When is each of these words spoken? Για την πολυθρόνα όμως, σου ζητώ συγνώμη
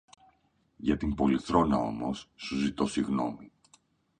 Για 0.77 0.97
την 0.97 1.15
πολυθρόνα 1.15 1.77
όμως, 1.77 2.29
σου 2.35 2.57
ζητώ 2.57 2.85
συγνώμη 2.87 3.51